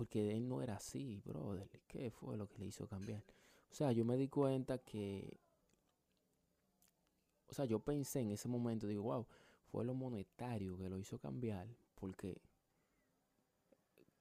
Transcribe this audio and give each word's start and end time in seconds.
Porque 0.00 0.34
él 0.34 0.48
no 0.48 0.62
era 0.62 0.76
así, 0.76 1.20
brother. 1.26 1.68
¿Qué 1.86 2.10
fue 2.10 2.34
lo 2.38 2.48
que 2.48 2.56
le 2.56 2.68
hizo 2.68 2.88
cambiar? 2.88 3.22
O 3.70 3.74
sea, 3.74 3.92
yo 3.92 4.02
me 4.02 4.16
di 4.16 4.28
cuenta 4.28 4.78
que. 4.78 5.36
O 7.50 7.52
sea, 7.52 7.66
yo 7.66 7.80
pensé 7.80 8.20
en 8.20 8.30
ese 8.30 8.48
momento, 8.48 8.86
digo, 8.86 9.02
wow, 9.02 9.26
fue 9.70 9.84
lo 9.84 9.92
monetario 9.92 10.78
que 10.78 10.88
lo 10.88 10.96
hizo 10.98 11.18
cambiar. 11.18 11.68
Porque. 11.96 12.40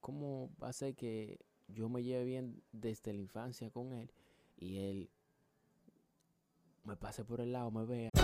¿Cómo 0.02 0.50
va 0.62 0.68
a 0.68 0.74
ser 0.74 0.96
que 0.96 1.40
yo 1.70 1.88
me 1.88 2.04
lleve 2.04 2.26
bien 2.26 2.62
desde 2.74 3.14
la 3.14 3.20
infancia 3.20 3.70
con 3.70 3.94
él 3.94 4.12
y 4.58 4.80
él 4.80 5.10
me 6.84 6.98
pase 6.98 7.24
por 7.24 7.40
el 7.40 7.54
lado, 7.54 7.72
me 7.72 7.86
vea. 7.86 8.09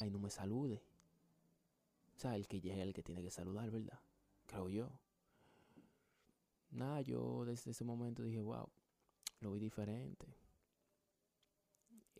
Ay, 0.00 0.10
no 0.10 0.18
me 0.18 0.30
salude. 0.30 0.82
O 2.16 2.18
sea, 2.18 2.36
el 2.36 2.46
que 2.46 2.60
llega 2.60 2.82
el 2.82 2.92
que 2.92 3.02
tiene 3.02 3.22
que 3.22 3.30
saludar, 3.30 3.70
¿verdad? 3.70 4.00
Creo 4.46 4.68
yo. 4.68 4.90
Nada, 6.70 7.00
yo 7.02 7.44
desde 7.44 7.72
ese 7.72 7.84
momento 7.84 8.22
dije, 8.22 8.40
wow, 8.40 8.68
lo 9.40 9.52
vi 9.52 9.60
diferente. 9.60 10.26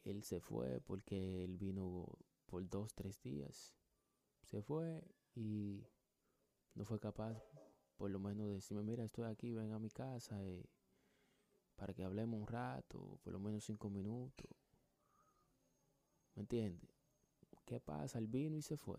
Él 0.04 0.22
se 0.22 0.40
fue 0.40 0.80
porque 0.80 1.44
él 1.44 1.56
vino 1.56 2.06
por 2.46 2.68
dos, 2.68 2.94
tres 2.94 3.20
días. 3.22 3.72
Se 4.42 4.60
fue 4.60 5.02
y 5.34 5.86
no 6.74 6.84
fue 6.84 6.98
capaz, 6.98 7.40
por 7.96 8.10
lo 8.10 8.18
menos, 8.18 8.48
de 8.48 8.54
decirme, 8.54 8.82
mira, 8.82 9.04
estoy 9.04 9.24
aquí, 9.30 9.54
ven 9.54 9.72
a 9.72 9.78
mi 9.78 9.90
casa 9.90 10.42
eh, 10.42 10.66
para 11.76 11.94
que 11.94 12.04
hablemos 12.04 12.40
un 12.40 12.46
rato, 12.46 13.18
por 13.22 13.32
lo 13.32 13.38
menos 13.38 13.64
cinco 13.64 13.88
minutos. 13.88 14.50
¿Me 16.34 16.42
entiendes? 16.42 17.01
¿Qué 17.64 17.80
pasa? 17.80 18.18
El 18.18 18.26
vino 18.28 18.56
y 18.56 18.62
se 18.62 18.76
fue. 18.76 18.98